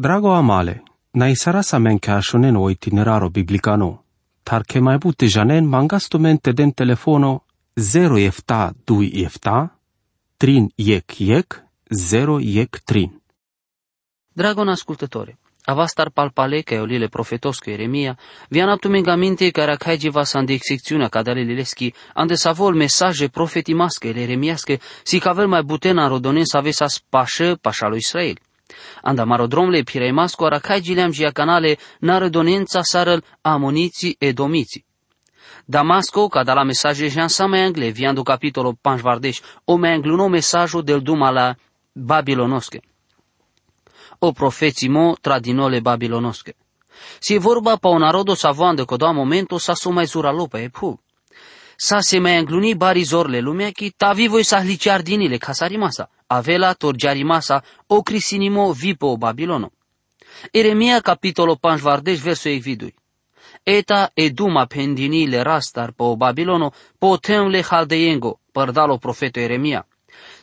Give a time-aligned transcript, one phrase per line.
[0.00, 4.04] Drago amale, na isara sa men ka shonen o itineraro biblicano,
[4.44, 7.42] tar ke mai bute janen mangasto mente den telefono
[7.74, 9.74] 0 efta 2 efta,
[10.38, 13.10] trin iec iec, 0 iec trin.
[14.32, 18.18] Dragon ascultătore, avastar palpale că eolile profetoscă Eremia,
[18.48, 25.18] vian aptumengamente care acaige va sande secțiunea cadalelileschi, ande savol mesaje profetimască ele eremiască, si
[25.18, 28.38] că avel mai butena rodonen să avea sa pașă pașa lui Israel.
[29.02, 34.86] Anda marodromle piraimasco aracaigileam gia canale na redonența sarăl amoniții edomiții.
[35.64, 40.28] Damasco, ca da la mesaje jean sa mai angle, viando capitolo panjvardeș, o mai angluno
[40.28, 41.56] mesajul del duma la
[41.92, 42.80] babilonosche.
[44.18, 46.54] O profețimo tradinole babilonosche.
[47.18, 50.60] Si e vorba pa un narodo savande că doa momento sa su mai zura lopa
[50.60, 51.00] e pu.
[51.76, 56.74] Sa se mai angluni barizorle lumea ki ta vivoi sa hliciardinile ca sa rimasa avela
[56.74, 59.72] torgiarimasa o crisinimo vipo Babilono.
[60.50, 62.94] Eremia capitolo panjvardeș verso evidui.
[63.62, 66.72] Eta eduma pendinile rastar po Babilono
[67.50, 69.86] le haldeiengo, părdalo profeto Eremia.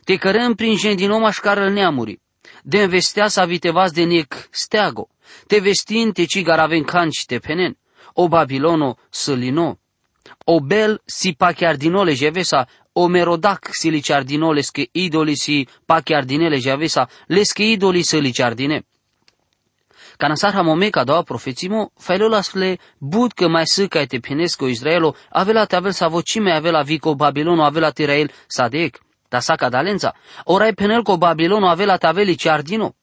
[0.04, 2.22] Te cărăm prin gendinom așcară neamuri.
[2.64, 5.08] De învestea sa vitevas de nec steago.
[5.48, 7.78] Te vestin te cigar aven canci te penen.
[8.14, 9.80] O Babilono sălino.
[10.44, 17.52] O bel si pachiardinole jevesa o merodac si licardinole che idoli si pachiardinele javesa les
[17.52, 18.86] che idoli se licardine.
[20.18, 25.66] Canasar hamome ca doua profețimo, failolasle bud că mai să ca te penesco Israelo, avela
[25.66, 31.02] te avel sa vocime avela vico Babilono avela tirael sadec, ta sa cadalența, orai penel
[31.02, 32.96] co Babilono avela te aveli ciardino.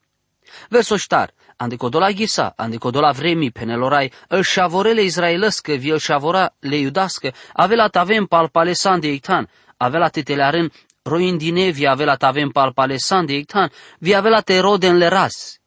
[0.69, 6.55] Verso ștar, ande codola ghisa, ande codola vremi penelorai, îl șavorele israelăscă, vi îl șavora
[6.59, 9.49] le iudască, avela te avem pal palesan de ictan,
[9.85, 10.69] avela te telearen
[11.03, 11.37] roin
[11.73, 15.59] via avela tavem pal palesan de ictan, vi avela te roden le ras,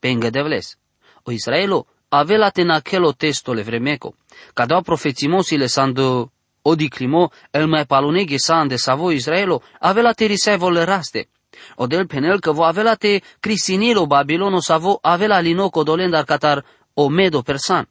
[0.00, 0.76] pengă de vles.
[1.24, 4.14] O Israelo, avela te nakelo testo le vremeco,
[4.54, 8.36] ca dau profețimosile sando odiclimo, el mai paluneghe
[8.68, 11.28] de savo Israelo, avela te risevo le raste,
[11.76, 17.08] o del penel că vo avela te crisinilo Babilono savo avela linoco dolendar catar o
[17.08, 17.88] medo persan.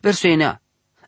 [0.00, 0.60] Verso enea,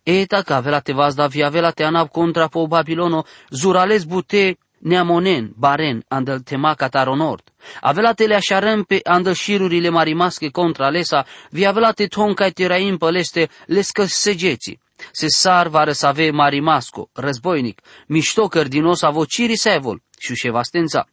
[0.02, 5.52] Eta că avela te vazda vi avela te anap contra po Babilono, zurales bute neamonen,
[5.56, 7.42] baren, andel tema cataro nord.
[7.80, 12.66] Avela te le așarăm pe andel șirurile marimasche contra lesa, vi avela te tonca te
[12.66, 14.80] raim păleste lescă segeții.
[15.12, 21.06] Se sar va ave marimasco, războinic, miștocăr din os avociri sevol, și șevastența.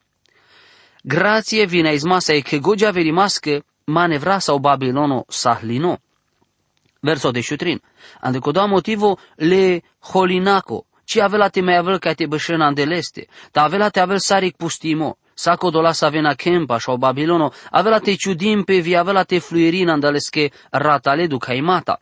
[1.01, 5.99] Grație vina izmasa e că gogea verimască manevra sau Babilono sahlino
[7.05, 7.79] verso de šutrin.
[8.19, 13.63] Ande koda motivo le holinako, ci avela te mai avel ca te bășân andeleste, ta
[13.63, 18.63] avela te avel sarik pustimo, Sako dola sa vena kempa o Babilono, avela te ciudim
[18.63, 21.99] pe vi avela te fluirin andaleske ratale du caimata.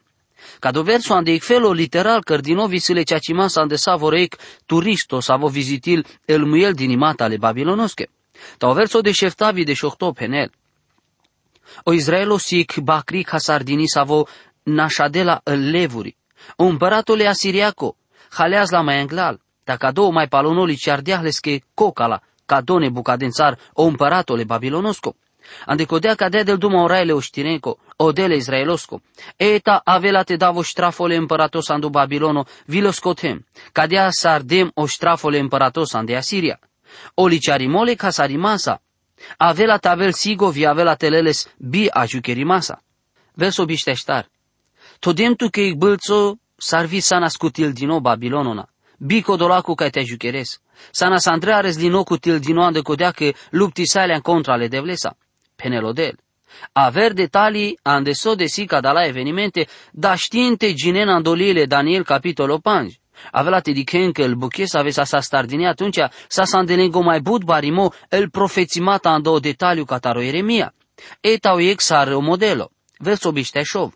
[0.59, 6.46] Ca do verso ande felo literal cărdinovi sile ceacimasa ande savorec turisto savo vizitil el
[6.46, 8.08] muel din imata ale babilonosche.
[8.58, 10.52] Ta o verso de șeftavi de șohto penel.
[11.84, 14.28] O Israelo sic bacri hasardini savo
[14.63, 16.18] nașadela levuri.
[16.56, 17.96] Împăratule asiriaco,
[18.29, 25.16] haleaz la mai englal, ta cadou mai palonoli ciardeahleske cocala, cadone bucadențar o împăratole babilonosco.
[25.66, 29.01] Andecodea cadea del duma oraile oștirenco, odele israelosco.
[29.35, 36.16] Eta avela te davo ștrafole împăratos andu Babilono, viloscotem, cadea sardem o ștrafole împăratos ande
[36.16, 36.59] Asiria.
[37.13, 38.81] O liciarimole casarimasa,
[39.38, 42.81] avela tavel sigo vi avela teleles bi ajucherimasa.
[43.34, 44.30] Verso bișteștar,
[45.03, 48.66] Todemtu que igbălțo sarvi sana scutil dino Babilonona.
[48.97, 50.62] Bico dolacu ca te jucheres.
[50.91, 55.18] Sana sandrea rezlino cu til dino ande codea că lupti sale contra le devlesa.
[55.56, 56.18] Penelodel.
[56.72, 62.58] Aver detalii ande so de sica da la evenimente, da știinte ginena andolile Daniel capitolo
[62.58, 63.02] 5.
[63.31, 67.92] Avea te dichen că el buches ave sa stardine atunci, sa sandelengo mai bud barimo,
[68.09, 70.74] el profețimata ando detaliu cataro Eremia.
[71.19, 72.72] Eta o exar o modelo.
[73.00, 73.94] Verso bișteșov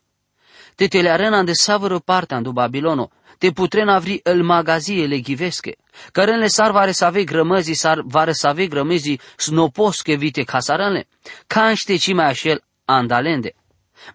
[0.77, 5.75] te telearena de savără partea du Babilono, te putren avri el magazie le ghivesche,
[6.11, 11.07] cărânle sar vare să ave grămăzi, sar vare să ave grămăzi snoposche vite casarănle,
[11.47, 13.53] canște ci mai așel andalende.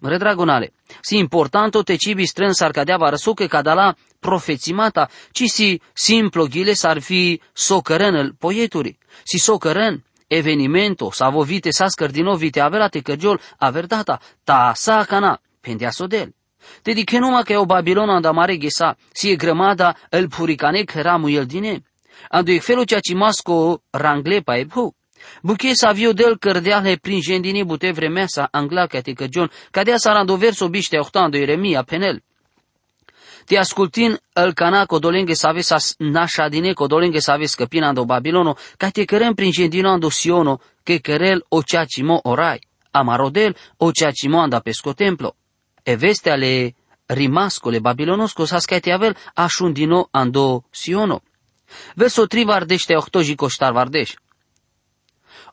[0.01, 6.45] Mre dragonale, si importanto te cibi strân s-ar cadea varăsuche cadala profețimata, ci si simplo
[6.45, 13.01] ghile s-ar fi socărân poieturi, si socărân evenimento, sa vite sa scărdino vite avela te
[13.01, 16.33] cărgiol averdata, ta sa cana, pendea sodel.
[16.81, 21.29] Dediche numai că o Babilona da mare ghesa, si e grămada el puricane că ramu
[21.29, 21.83] el dine.
[22.29, 24.95] Andu e felul cea ci masco rangle pa e pu.
[25.41, 30.11] Buche savio del cărdeale prin gendini bute vremea sa angla ca te căgion, cadea sa
[30.11, 32.21] rando verso biște octando Ieremia penel.
[33.45, 37.55] Ti ascultin el cana codolenghe sa avesas nașadine codolenghe sa aves
[37.93, 42.59] do Babilono, ca te cărem prin gendinando Siono, che cărel o ceacimo orai,
[42.91, 45.35] amarodel o ceacimo anda pesco templo.
[45.83, 46.75] E veste ale
[47.07, 51.21] rimascole babilonosco sa scate avel ashundino ando Siono.
[51.95, 54.13] Verso tri vardește ochtoji coștar vardeș.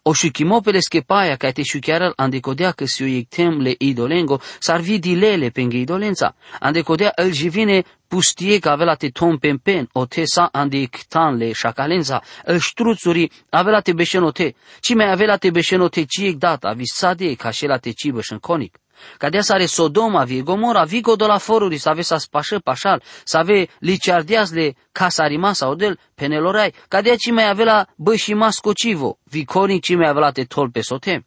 [0.02, 5.50] O shukimopele skepaja kaj te shukjaral ande kodja que si tem le idolengo sarvi dilele
[5.50, 6.34] penge idolenza.
[6.60, 11.36] Ande kodja el jivine pustie că avea te tom pen o te sa ande ktan
[11.36, 12.22] le shakalenza.
[12.46, 14.54] El struțuri avea te beșenote.
[14.80, 18.78] Ci mai avea te beșenote ci data visade ca și la te cibăș în conic.
[19.18, 23.36] Cadea să are Sodoma, vie Gomora, vi la foruri, să ave să spașă pașal, să
[23.36, 29.82] ave liciardiazle casarima sau del penelorai, cadea ci mai avea la bășima scocivo, vi conic
[29.82, 31.24] ci mai avea la te tol pe sote.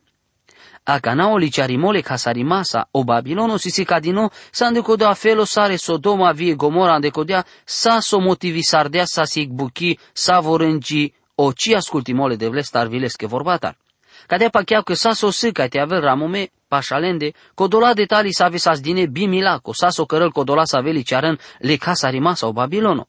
[0.86, 6.56] A canao liciarimole casarimasa, o Babilono si si cadino, sa andecodea felo sare Sodoma vie
[6.56, 12.48] Gomora andecodea, sa so motivi sardea sa sig buchi, sa vorângi, o ci ascultimole de
[12.48, 13.78] vlestar vilesche vorbatar.
[14.28, 19.06] Cadea pacheau că sa so sâca te avea ramume, pașalende, codola detalii să avesas dine
[19.06, 23.08] bimilaco, sa so cărăl codola să aveli cearăn le casa rimasa o Babilono.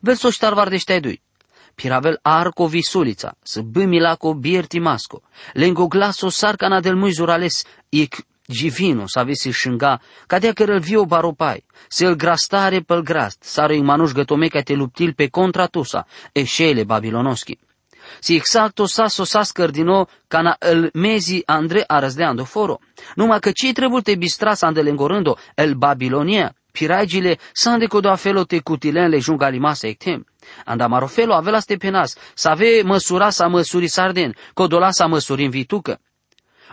[0.00, 1.22] Verso ștarvar de ștaidui.
[1.74, 5.22] Piravel arco visulița, să bimilaco bierti masco,
[5.52, 12.14] lengo glaso sarcana del muizurales, ic givino să avesi șânga, cadea cărăl vio baropai, să-l
[12.14, 17.58] grastare pel grast, sară manuș gătomeca te luptil pe contra tusa, eșele babilonoschi.
[18.20, 22.78] Si exacto saso scărdino cana el mezi andre arăzleando foro.
[23.14, 29.18] Numai că cei trebuie te bistras andelengorândo el Babilonia, piragile sande codo afelo te cutilenle
[29.18, 30.26] jungalimasa ectem.
[30.64, 36.00] Andamarofelo avela ste penas, să ave măsura sa măsuri sarden, codola sa măsuri în vitucă.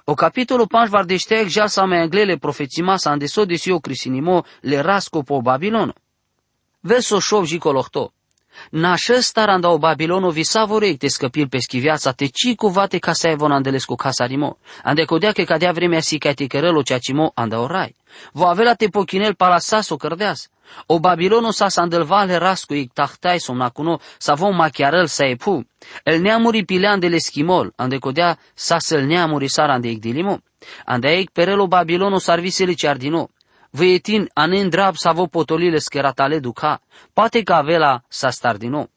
[0.06, 4.80] O capitolul 5 vardește já sa mai anglele profețima sa andeso de sio crisinimo le
[4.80, 5.94] rasco po Babilono.
[6.80, 7.58] Verso șov și
[8.72, 8.78] colohto.
[8.78, 10.44] Naše staranda o Babilono vi
[10.98, 14.58] te scăpil pe schiviața te ci cuvate ca să evon andeles cu casa rimo.
[14.84, 17.96] Ande codea că cadea vremea si ca te cărălo cea cimo anda orai.
[18.34, 20.50] Vo avea te pochinel palasas o cărdeas.
[20.86, 25.66] O Babilono sa sandelvale rascu ic tahtai somnacuno sa vom machiarăl sa epu.
[26.04, 30.40] El neamuri pilean de schimol, ande codea sa să-l neamuri sara ande ic dilimo.
[30.86, 33.30] Ande aic perelo Babilono sarvisele ciardino
[33.78, 36.82] văietin anen drab vo potolile scheratale duca,
[37.14, 38.88] poate că avela sa stardino.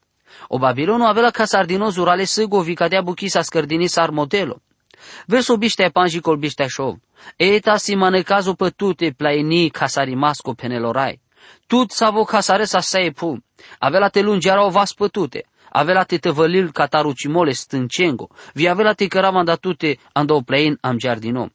[0.48, 4.60] O Babilonu avela ca sardino zurale sâgo vicadea buchi sa scărdini sar modelo.
[5.26, 6.96] Verso biște panji col biște șov.
[7.36, 11.20] Eta si manecazo pătute plaini casarimasco penelorai.
[11.66, 12.80] Tut savo casare sa
[13.14, 13.44] pu.
[13.78, 15.44] Avela te lungeara o vas pătute.
[15.70, 18.28] Avela te tăvălil catarucimole stâncengo.
[18.54, 21.50] Vi avela te căravandatute ando plein am giardino.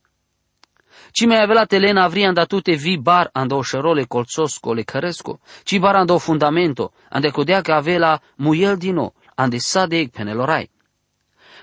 [1.11, 5.95] Ci mai avea telena avria andatute vi bar ando oșerole colțosco le căresco, ci bar
[5.95, 10.69] ando fundamento, ande codea că avea muiel dino, ande sadeg penelorai.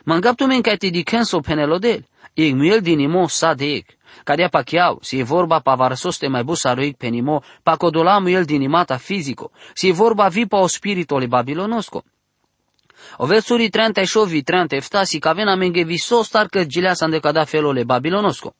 [0.05, 2.05] Mangaptu men ca te dicenso penelodel,
[2.35, 3.85] ig muiel dinimo sadeg,
[4.25, 8.99] cadea pachiau, si e vorba pa varsoste mai bus aruic penimo, pa codola muiel dinimata
[8.99, 12.05] fizico, si e vorba vi pa o spiritole babilonosco.
[13.17, 18.55] O versuri 38 37 si cavena menge viso star că gilea s-a decada felole babilonosco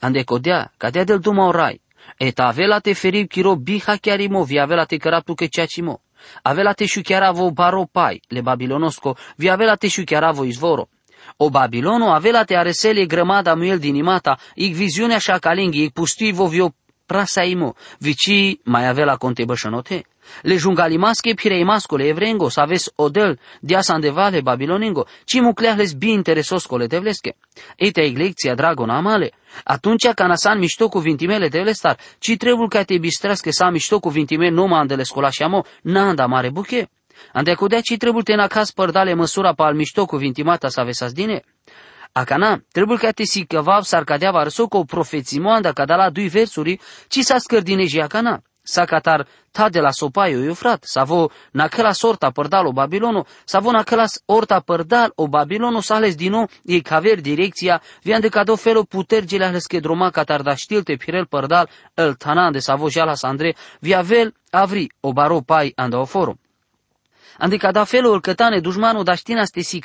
[0.00, 1.80] ande codea, cadea del duma orai,
[2.18, 6.00] et avela te ferib kiro biha chiarimo, vi avela te căraptu che ceacimo,
[6.42, 6.86] avela te
[7.32, 9.88] vo baro pai, le babilonosco, vi avela te
[10.32, 10.88] vo izvoro.
[11.38, 16.46] O Babilono avela te aresele grămada muel din imata, ic viziunea și acalingi, ic pustivo
[16.46, 16.74] vio
[17.06, 20.04] prasaimo, vici mai avela conte bășănote.
[20.42, 27.36] Le jungalimasche pireimascole evrengo, să aveți odel, diasa andevale babiloningo, ci mucleahles bi interesoscole devlesche.
[27.76, 29.32] Eite iglecția dragona amale,
[29.64, 34.78] atunci ca nasan mișto cuvintimele devlestar, ci trebuie ca te bistrească sa mișto cuvintime noma
[34.78, 36.88] andele scolașiamo, n-anda mare buche.
[37.32, 41.42] Ande cudea ci trebuie te nacas părdale măsura pa al mișto cuvintimata să avesas dine.
[42.16, 46.28] Acana, trebuie ca te si căvav s-ar cadea varso cu profețimoanda ca da la dui
[46.28, 48.42] versuri, ci s-a scărdine și acana.
[48.62, 54.60] Sacatar ta de la sopaio Eufrat, savo naquela sorta părdal o Babilono, savo naquela orta
[54.60, 59.80] părdal o Babilono sales dino ei caver direcția, vian de cado felo putergile ales que
[59.80, 64.86] droma catar da stilte pirel părdal el tanan de savo jalas Andre, via vel avri
[65.00, 66.34] o baro pai anda o foro.
[67.38, 69.78] Andi cada felo el cătane dușmanu da știna ste si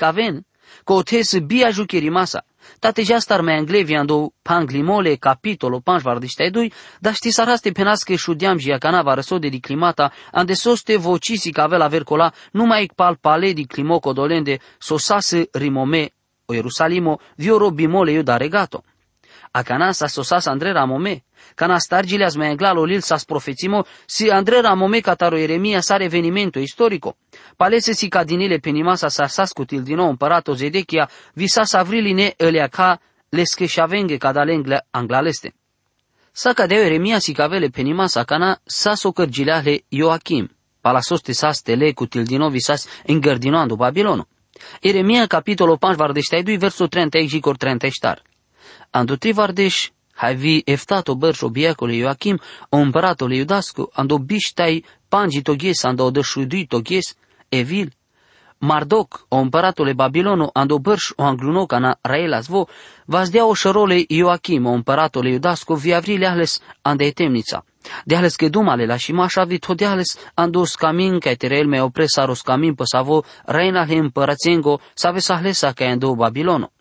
[0.69, 2.45] caven, că o te să bia jucheri masa,
[2.79, 8.71] Tate já estar me angleviando panglimole capitolo panj vardishtedui, da ști saraste penasche șudiam ji
[8.71, 14.13] acana răsode di climata, ande soste vocisi ca avea vercola, numai pal pale di climoco
[14.13, 16.11] dolende, sosase rimome
[16.45, 18.83] o Ierusalimo, vio robimole Iuda regato.
[19.51, 21.23] Acana sa sosas Andre Ramome,
[21.55, 27.17] cana stargileas me englalo lil sas profețimo, si Andre Ramome cataro Ieremia sa revenimento istorico.
[27.57, 32.99] Palese si cadinile penimasa sa sascutil din nou împărato Zedechia, visa sa vriline elea ca
[33.29, 35.53] lesche șavenghe cadalengle anglaleste.
[36.31, 40.49] Sa cadeo Ieremia si cavele penimasa cana sa socărgileale Ioachim,
[40.81, 44.27] palasoste sas tele cu tildino visas îngărdinoando Babilonu.
[44.81, 48.28] Ieremia capitolo 5 vardeštai verso 30 și cor 30 star.
[48.91, 55.41] Ando tri vardeș, hai vi eftato bărșo biacole Ioachim, o împăratole iudascu, ando biștai pangi
[55.41, 57.15] toghes, ando odășudui toghes,
[57.49, 57.93] evil,
[58.61, 62.67] Mardoc, o împăratule Babilonu, ando bărș o angluno na Raelas vo,
[63.05, 67.65] vas dea o șărole Ioachim, o împăratule iudascu, vi avrile ales ande temnița.
[68.05, 72.41] Deales che dumale la și mașa vi tot deales andos camin ca terel me opresaros
[72.41, 76.71] camin păsavo reina he împărățengo sa vesahlesa ca ando Babilono.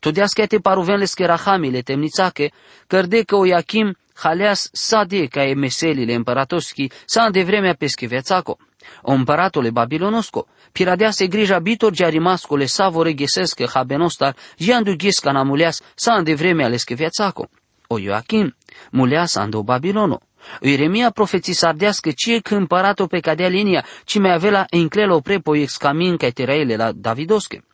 [0.00, 2.50] Todeas că te paruvenles că rahamile temnițache,
[2.86, 8.56] cărde că o Iachim haleas sade ca e meselile împăratoschi, sa de vremea peschivețaco.
[9.02, 15.80] O împăratule Babilonosco, piradea se grija bitor giarimascole savore ghesesc habenostar, jiandu ghisca na muleas,
[15.94, 17.48] sa de vremea leschivețaco.
[17.86, 18.54] O Ioachim,
[18.90, 20.20] muleas ando Babilono.
[20.60, 25.56] Ieremia profeții sardească cie că împăratul pe cadea linia, ci mai avea la enclelo prepo
[25.56, 27.64] excamin ca teraile la Davidosche.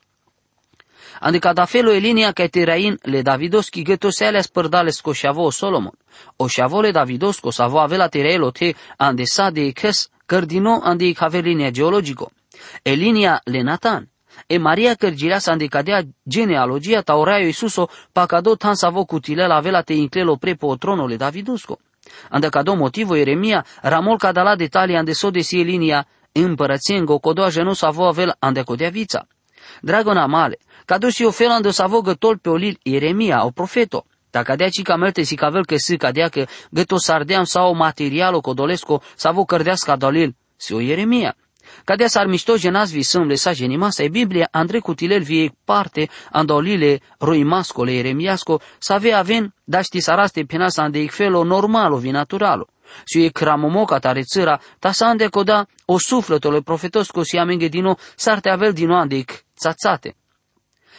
[1.21, 5.99] Adică da felo e linia ca terain le Davidoski găto se alea spărdale scoșavo Solomon.
[6.37, 11.05] O șavole Davidosco sa vo avea la terailo te ande sa de ecas cărdino ande
[11.05, 12.31] e have linia geologico.
[12.83, 14.09] E linia le Natan.
[14.47, 19.95] E Maria cărgirea sa cadea genealogia tauraio Isuso pacado tan sa vo cutilela avea te
[19.95, 21.79] inclelo prepo tronole Davidosco.
[22.31, 27.91] Ande cado motivo Eremia, ramol cadala detalii ande so desi linia împărățiengo codoaje nu sa
[27.91, 29.27] vo avel ande codea vița.
[29.81, 30.59] Dragona male,
[30.89, 34.05] cadu si o fel ande sa vo gătol pe olil Eremia, o profeto.
[34.31, 39.03] Ta cadea cica melte si cavel că si cadea că găto sardeam sau materialo codolesco
[39.17, 41.37] sa vo cărdească dolil, si o Eremia.
[41.85, 47.93] Cadea s-ar mișto genați visăm lesa genimasa e Biblia, Andrei Cutilel vie parte andolile roimascole
[47.93, 52.67] eremiasco, să avea aven, da ști saraste penasa ande felo normalo vi naturalo.
[53.05, 57.97] Și e cramomoca tare țăra, ta sa ande coda o sufletole profetosco si amenge dino
[58.17, 60.17] sarte avel dino andeic țațate.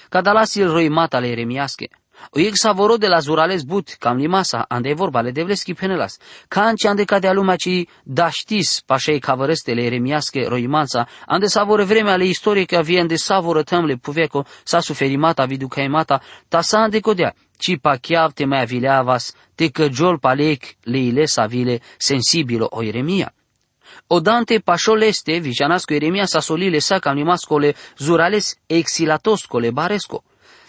[0.10, 1.88] Cadalasil roimata le eremiasche,
[2.32, 6.18] Oieg savoro de la zurales but, cam limasa, ande vorba le devleski penelas.
[6.48, 12.26] Canci ande cadea lumea ci da știs pașei cavărestele eremiasche roimanța, ande savore vremea le
[12.26, 17.78] istorie că avie ande savoră tămle puveco, sa suferimata viducaimata, ta sa ande codea, ci
[17.82, 23.34] pa chiav te mai avileavas, te căgiol palec le ilesa vile sensibilo o Eremia.
[24.12, 30.24] Odante pașoleste, vijanasco Eremia sa solile sa cam limascole zurales exilatoscole baresco.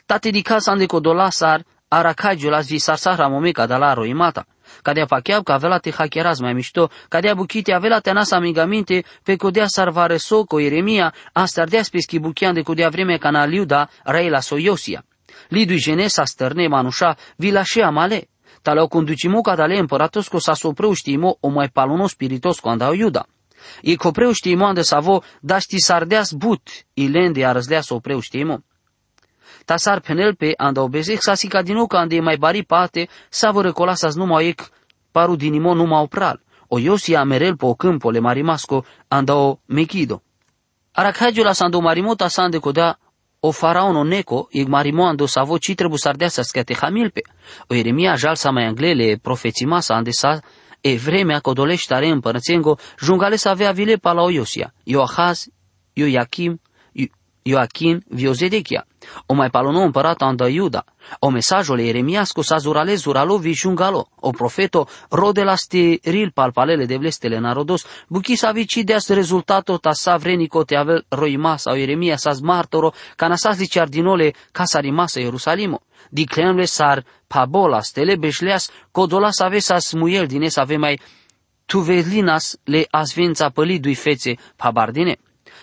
[0.06, 4.46] Tate di casa ande codolasar, aracagiolas vi sarsara momeca da la roimata.
[4.82, 8.36] Cadea pacheab că avea la te hacheraz mai mișto, cadea buchite avea la te nasa
[8.36, 13.44] amigamente, pe codea sarvare soco Ieremia, asta ardea speschi buchian de codea vreme ca na
[13.44, 15.04] liuda, raela soiosia.
[15.48, 18.28] Lidu genesa stărne manușa, vilașea male.
[18.62, 23.26] Tale o conducimo ca dale împăratosco sa sopreu știimo o mai palono spiritosco andau iuda.
[23.82, 28.62] E copreu știimo ande savo, da ști sardeas but, ilende a răzlea sopreu știimo.
[29.64, 34.14] Tasar penel pe anda obezek sa sika dinoka ande mai bari pate sa vă recolasas
[34.14, 34.70] numai ec
[35.10, 36.40] paru dinimo numai opral.
[36.68, 40.22] O iosia merel po câmpo le marimasco anda o mechido.
[40.92, 42.98] Arakhajula sando marimota sande koda
[43.40, 47.22] o faraono neco ig marimo ando savo ci trebu sardeasa scate hamilpe.
[47.68, 50.42] O Eremia jal sa mai anglele profețimasa ande sa
[50.80, 55.46] e vremea codolești tare împărățengo, jungale să avea vile pa la o Iosia, Ioahaz,
[57.42, 58.86] Ioachim, Ioachim, Viozedechia.
[59.26, 60.84] O mai palonou împărat anda Iuda.
[61.18, 64.08] O mesajul Eremiascu sa zurale zuralo vișungalo.
[64.20, 67.86] O profeto rode la steril palpalele de vlestele narodos.
[68.08, 73.28] Buchi sa vicideas rezultato ta sa vrenico te avel roima sau Eremia sa martoro ca
[73.28, 75.80] na sa zice ardinole ca sa rimasa Ierusalimo.
[76.10, 81.00] Di cleamle sar pabola stele beșleas codola sa ave sa smuiel din sa ave mai
[81.66, 85.16] tuvelinas le asvința pălidui fețe pabardine.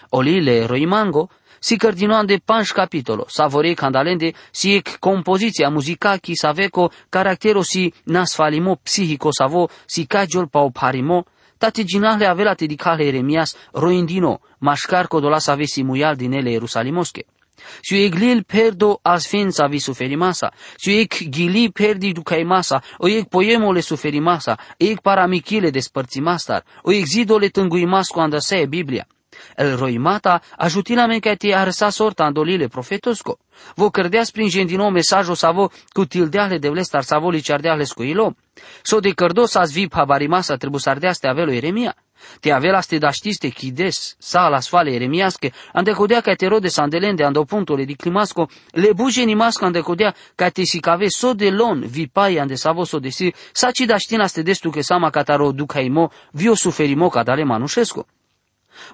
[0.09, 1.29] Olile roimango,
[1.59, 1.77] si
[2.25, 9.69] de panș capitolo, savorei candalende, si ec compoziția muzicachi saveco, caractero si nasfalimo psihico savo,
[9.85, 11.25] si cagiol pau parimo,
[11.57, 17.25] tate ginale avela te dicale Eremias, roindino, mașcar codola să avesi muial din ele Ierusalimosche.
[17.81, 24.57] Și eglil perdo asfința vi suferimasa, și ec gili perdi ducaimasa, o ec poemole suferimasa,
[24.77, 29.07] ec paramichile despărțimastar, o ec zidole tânguimas cu andăsea Biblia.
[29.55, 33.39] El roimata ajutilamen que te arsa sorta andolile profetosco.
[33.75, 38.35] Vo cărdeas prin gendino mesajo savo cu tildeahle de vlestar savo liceardeahle scoilo.
[38.83, 41.93] So de cărdos as vip habarimasa tribu sardeaste avelo Eremia.
[42.39, 47.45] Te avelas te daștiste chides, sa la sfale eremiasche, andecodea ca te rode sandelende ando
[47.45, 52.07] puntole di climasco, le buje nimasco andecodea ca te si cave so de lon, vi
[52.07, 56.11] pai ande savo so de si, sa ci daștina ste destu che sama cataro ducaimo,
[56.33, 58.05] vio suferimo ca dale manușesco.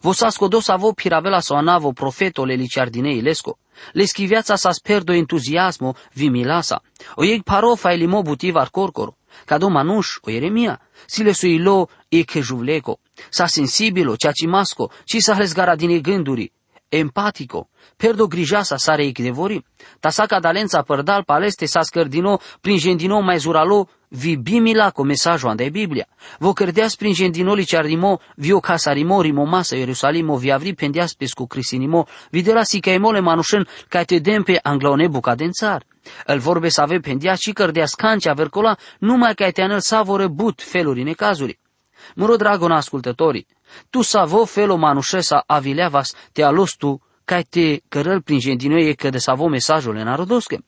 [0.02, 3.58] Vosasco dos avo piravela so anavo profeto le liciardinei lesco.
[3.94, 6.82] Le schiviața sa sperdo entuziasmo vi milasa.
[7.16, 9.16] O ieg paro fa elimo butivar corcoro.
[9.46, 13.00] Cado manuș, o Eremia, si le suilo e che juvleco.
[13.30, 16.52] Sa sensibilo, ceacimasco, ci sa hresgara din gânduri,
[16.98, 19.64] empatico, perdo grijasa sare icdevori,
[20.00, 25.50] ta sa cadalența părdal paleste sa scărdino, prin gendino mai zuralo, vi bimila cu mesajul
[25.50, 26.08] andai Biblia.
[26.40, 31.14] Vo cărdeas prin gendino li ciardimo, vi o casarimo, rimo masa Ierusalimo, vi avri pendeas
[31.14, 35.84] pescu crisinimo, vi de la sicaimo le manușen, ca te dempe anglaone bucadențar.
[36.28, 40.28] El vorbe să ave pendia și cărdeas cancea vercola, numai ca te anel sa vor
[40.28, 41.60] but feluri necazuri.
[42.16, 43.48] Muro dragona ascultătorii,
[43.90, 49.18] tu sa vo felo manușesa avilevas te alostu ca te cărăl prin gendinoie că de
[49.18, 50.64] sa vo mesajul în narodosche.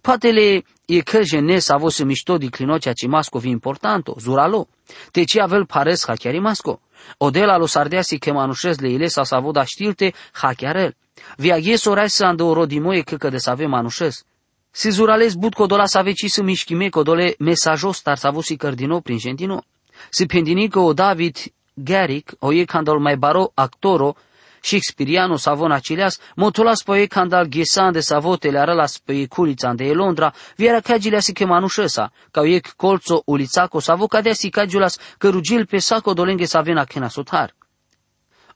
[0.00, 4.16] Poate le e că gene sa vo se mișto di clinocea ci masco vi importanto,
[4.18, 4.68] zuralo.
[5.10, 6.80] Te ci avel pares ha chiar masco.
[7.18, 10.94] Odela lo sardeasi che manușes le ile sa sa vo da știlte ha chiarel.
[11.36, 14.24] Vi aghies orai să andă o rodimoie că de sa ave manușes.
[14.70, 19.00] Si zurales but codola sa veci să mișchime codole mesajos tar sa vo si cărdino
[19.00, 19.62] prin gendino.
[20.10, 21.36] Si pendinico o David
[21.82, 24.16] Garrick, o e candal mai baro actoro,
[24.62, 29.84] Shakespeareano savon acilias, motolas po e candal ghesan de savotele aralas pe e culița de
[29.88, 34.98] e Londra, viera cagilea si che manușesa, ca e colțo ulițaco savo cadea si cagiulas
[35.18, 37.54] cărugil pe saco dolenghe savena kena sotar.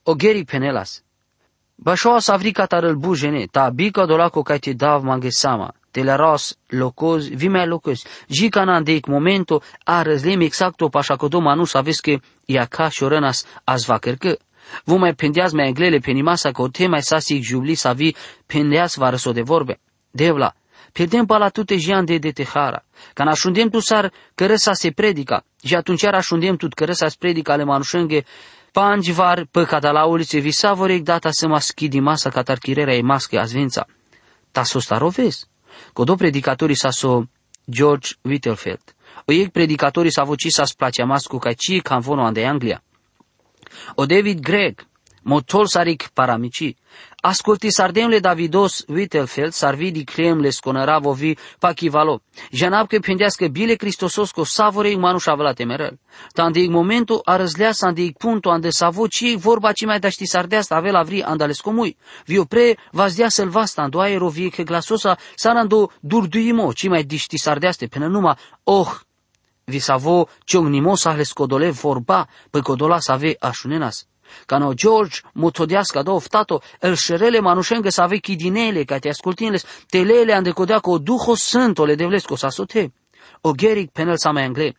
[0.03, 1.03] O geri penelas.
[1.77, 8.03] Bașoa savri catarăl bujene, ta bica dolaco ca te dav mangesama, teleros locos, vime locos,
[8.27, 14.39] jicana deic momento, a răzlem exacto pașacodo manus aveți că ia ca șorănas azvacărcă.
[14.85, 18.15] Vă mai pendeaz mai englele pe nimasa că o te mai sasic jubli să vi
[18.47, 19.81] pendeaz va răso de vorbe.
[20.11, 20.53] Devla,
[20.93, 22.85] pendem pa la tute jian de detehara.
[23.13, 27.53] Ca nașundem tu sar cărăsa se predica, și atunci ar așundem tu cărăsa se predica
[27.53, 28.25] ale manușenghe,
[28.73, 33.39] panjivar păcata la ulițe vi savorec data să mă schidi masa catar chirerea e mască
[33.39, 33.87] azvința.
[34.53, 34.81] Ta s-o
[35.75, 35.93] starovezi.
[35.93, 37.27] Codo predicatorii sa so
[37.67, 38.95] George Whittlefeld.
[39.27, 42.83] O ieg predicatorii sa voci sa splacia mascu ca ci cam vono ande Anglia.
[43.95, 44.81] O David Gregg,
[45.25, 46.77] motol sarik paramici.
[47.21, 52.21] Ascolti sardemle Davidos Whittlefeld sarvi di cremle sconăra vovi pachivalo.
[52.51, 55.99] Janab că pendească bile Cristososco savorei manuș avla temerel.
[56.33, 61.03] Tandeic momentul a răzlea sandeic punto ande savo ci vorba ci mai daști sardeasta avea
[61.03, 61.97] vri andales comui.
[62.25, 67.87] Vio pre vazdea selvasta ando aero vie că glasosa sarando durduimo ci mai diști sardeaste
[67.87, 69.01] până numa oh
[69.65, 74.07] vi savo ciocnimo sa scodole vorba pe codola să ave așunenas.
[74.47, 80.33] Cano George mutodiasca do oftato el șerele manușengă să ave chidinele ca te ascultinles telele
[80.33, 82.93] andecodea cu duho sântole de vlesco sa sote.
[83.41, 84.77] O geric penel sa mai angle.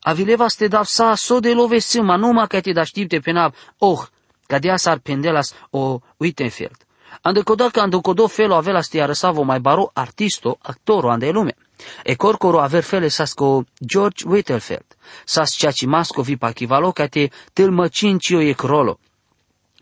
[0.00, 4.06] Avileva ste dav sa so de lovesi ma numa ca te da știpte penab oh
[4.46, 6.76] ca dea sar pendelas o Wittenfeld.
[7.22, 11.54] Andecodea ca andecodo felo avela ste arăsavo mai baro artisto, actoro ande lume.
[12.02, 14.86] E corcoro aver fele sasco George Whittlefeld,
[15.24, 18.98] sas ceaci masco vi pachivalo ca te tâlmăcincio e crolo.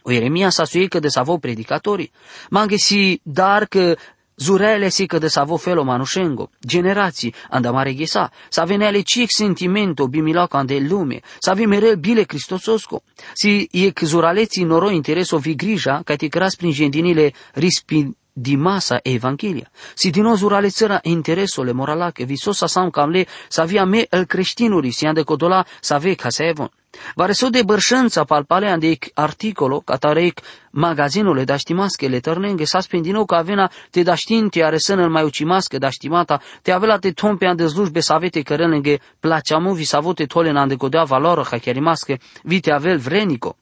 [0.02, 2.10] O Ieremia sa suică de savo predicatori,
[2.50, 3.96] manghe si dar că
[4.36, 10.08] Zurele si că de savo felo manușengo, generații, anda mare ghesa, sa veneale ciec sentimento
[10.08, 13.02] bimiloca ande lume, sa vi mereu bile cristososco,
[13.32, 18.56] si e că zuraleții noro intereso vi grija, ca te cras prin gendinile rispi di
[18.56, 19.70] masa e Evanghelia.
[19.94, 25.06] Si din ozurale țăra interesole moralache, visosa sam camle, să avea me el creștinuri, si
[25.06, 26.70] ande codola să ave ca să evon.
[27.14, 33.24] Va reso de bărșânța palpale ande articolo, catarec magazinule da știmasche le tărnenghe, sa spendino
[33.24, 37.10] ca avena te da știn te are sână mai ucimasche da știmata, te avela te
[37.12, 41.58] tompe ande slujbe să avete cărălenghe placeamu vi să avote tolen ande codea valoră ha
[41.58, 43.56] chiarimasche, vi te avel vrenico.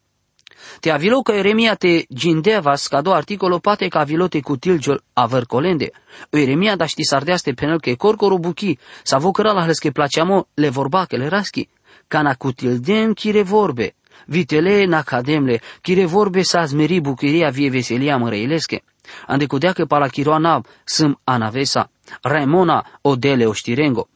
[0.79, 5.43] Te avilo că Eremia te gindevas ca două articolo poate ca avilote cu tilgiol aver
[5.45, 5.91] colende.
[6.31, 10.47] O Eremia da ști sardeaste penel că corcoro buchi, sa vocăra la hles că placeamo
[10.53, 11.69] le vorba că le raschi.
[12.07, 13.95] Cana cu tildem chire vorbe.
[14.25, 18.83] Vitele na cademle, chire vorbe sa zmeri buchiria vie veselia măreilesche.
[19.27, 21.89] Ande cu deacă pala chiroana sâm anavesa,
[22.21, 24.07] Raimona o dele o știrengo.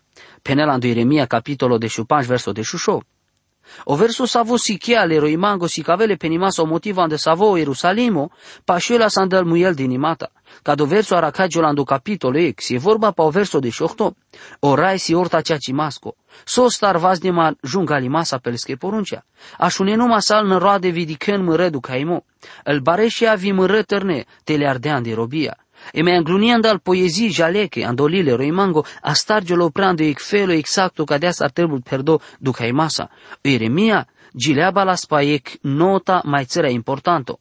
[0.41, 3.01] Penela în Ieremia capitolo de șupanș verso de șușo.
[3.85, 8.31] O verso savo si chiale roimango si cavele penimasa o motiva ande savo Ierusalimo,
[8.65, 10.27] pa šela sam dal mujel dinimata.
[10.63, 14.15] Kad o verso aracaggiolando capitolo ek, si e vorba pa o verso de șohto,
[14.61, 16.15] o rai si orta cea cimasco.
[16.45, 19.23] So star vaznima jungali masa pelske poruncia.
[19.57, 22.23] Așune numa sal në roade vidiken më redu caimo.
[22.65, 25.57] El bareșia vi më rătărne, tele ardean de robia.
[25.91, 31.31] E me angluniando al poezii jaleke, andolile roimango, a stargiolo prando ik felo exacto cadea
[31.39, 33.09] ar trebui perdo ducai masa.
[33.41, 37.39] Iremia, gileaba la spaek nota mai țărea importanto.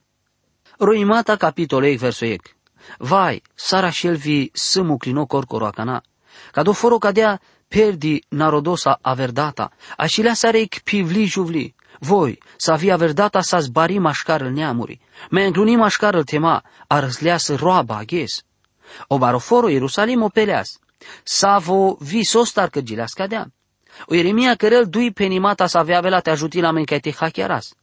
[0.78, 2.56] Roimata capitolo ek verso ek.
[2.98, 6.02] Vai, sara scelvi sâmu clino corcoro acana.
[6.52, 11.74] Cado foro cadea perdi narodosa averdata, așilea sarek pivli juvli.
[11.98, 17.96] Voi, să avea averdata să zbari mașcarul neamuri, me încluni mașcarul tema, a răsleasă roaba
[17.96, 18.42] aghes.
[19.06, 20.78] O baroforo Ierusalim o peleas,
[21.22, 23.52] savo vi sostar că gileas cadea.
[24.06, 27.74] O Ieremia cărel dui penimata să avea vela te ajuti la mencaite hachiaras.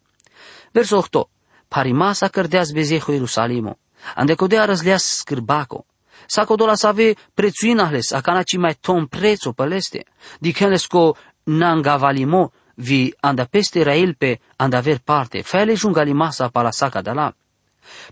[0.71, 1.29] Verso 8.
[1.67, 3.77] Parimasa cărdeas bezeho Ierusalimo,
[4.15, 5.85] ande codea răsleas scârbaco.
[6.25, 10.05] Sako dola save prețuinahles, acanaci mai tom prețo păleste,
[10.39, 17.01] dicenles co nangavalimo, vi anda peste railpe anda aver parte, fele jungali masa pala saca
[17.01, 17.33] de la.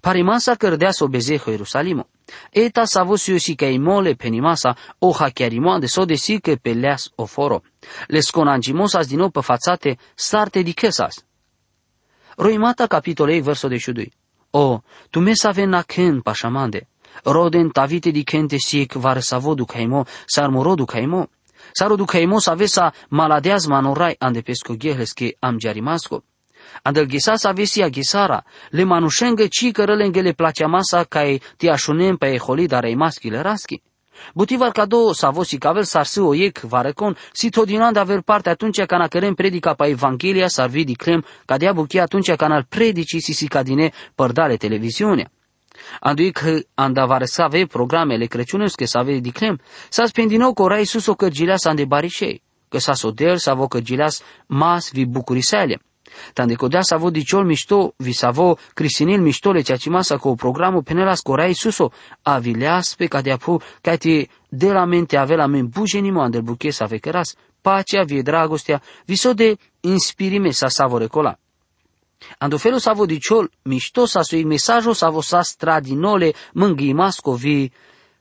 [0.01, 2.07] Parimasa cărdea so bezeho Ierusalimo.
[2.51, 7.61] Eta savosio si ca imole penimasa o hachiarimo ande so desi că peleas o foro.
[8.07, 11.25] Les conangimosas din nou pe fațate starte di chesas.
[12.35, 14.13] Roimata capitolei verso de șudui.
[14.51, 16.87] O, tu mesa vena ken pașamande.
[17.23, 21.29] Roden tavite di kente siek var savodu caimo, sarmorodu caimo.
[21.73, 26.23] Sarodu caimos avesa maladeaz manorai ande pesco gehles que am jarimasco.
[26.83, 32.33] Andel gisas avesia gisara, le manushenge ci cărălenge le placea masa cae ti așunem pe
[32.33, 33.81] eholida reimaschile raschi.
[34.33, 39.07] Butivar cado savosi cavel sarsu o iec varecon, si todinan de aver parte atunci cana
[39.07, 43.47] cărem predica pa Evanghelia sarvi di clem, ca dea buchi atunci canal predici si si
[43.47, 45.31] cadine părdale televiziunea.
[45.99, 51.13] Anduic andavare să ave programele crăciunesche să ave diclem, să spendino cu rai sus o
[51.13, 55.79] cărgileas ande barișei, că sa sodel să avo cărgileas mas vi bucurisele.
[56.33, 60.35] Tande codea să avo diciol mișto, vi să avo crisinil mișto le ceaci masa cu
[60.35, 61.91] programul penelas cu rai suso,
[62.21, 66.41] avileas pe ca de apu, ca te de la mente ave la men bujenimo andel
[66.41, 71.07] buche să ave căras, pacea, vie dragostea, viso de inspirime să savore
[72.21, 72.35] cola.
[72.39, 77.71] Ando felo savo diciol, mișto sa sui mesajo savo sa stradinole mânghi mascovi,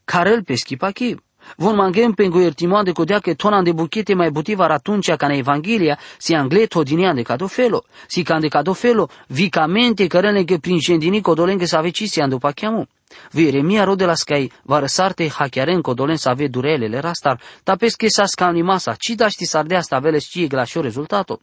[0.04, 1.16] carel peschi pachi.
[1.56, 5.34] Von mangem pengo ertimoan de codea che tonan de buchete mai butivar atunci ca na
[5.34, 11.22] Evanghelia si angle todinean de cadofelo, si can de cadofelo, vicamente cărele che prin scendini
[11.22, 12.84] codolenghe sa vecisi ando pachiamu.
[13.32, 18.26] Viremia rode la scai va răsarte hachiaren codolen să ave durelele rastar, ta pesche sa
[18.26, 21.40] scani masa, ci da ști sardea sta vele știe glașo rezultato.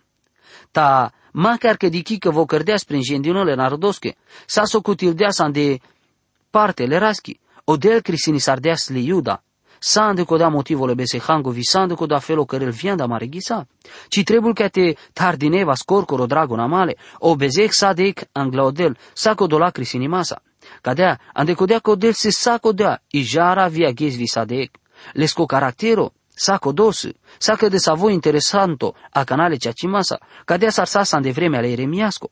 [0.71, 5.79] Ta makar că dichi că vo cărdea spre gendinole narodosche, sa so cutildea san de
[6.49, 9.43] parte le raschi, o del crisini sardeas le iuda,
[9.79, 13.67] sande ko da motivole bese hango vi sande ko da felo cărel vianda mare ghisa,
[14.07, 19.69] ci trebuie că te tardineva scorcoro dragon amale, o bezec sadec anglaodel, sa ko dola
[19.69, 20.41] crisini masa.
[20.81, 24.71] Cadea, ande codea codel se sa codea, i jara via ghez vi sadec,
[25.13, 31.57] lesco caractero, Saco dos, sacă de savo interesanto a canale ceacimasa, cadea sarsasan de vreme
[31.57, 32.29] ale Eremiasco.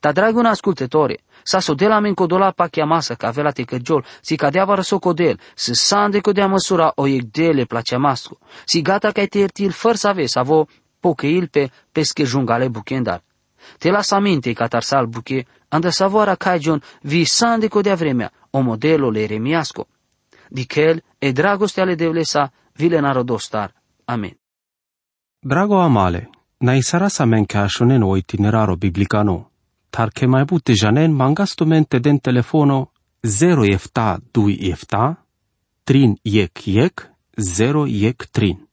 [0.00, 4.04] Ta dragul ascultătore, sa so de la men codola pa chiamasa ca avea te căgiol,
[4.20, 9.10] si cadea vară so codel, si sande codea măsura o dele placea masco, si gata
[9.10, 10.66] ca te ertil fără să ave savo
[11.00, 13.22] pocheil pe pesche jungale buchendar.
[13.78, 19.10] Te las aminte ca tarsal buche, anda savoara cagion vi sande codea vremea, o modelo
[19.10, 19.86] le Eremiasco.
[20.48, 23.72] Dichel e dragoste ale devlesa vile narodostar.
[24.04, 24.36] Amen.
[25.42, 26.28] Drago amale,
[26.60, 29.50] na isara sa men ka shonen o itineraro biblicano,
[29.90, 32.88] tar ke mai bute janen mangasto mente den telefono
[33.22, 35.16] 0 efta 2 efta,
[35.84, 38.65] trin yek yek, 0 yek trin.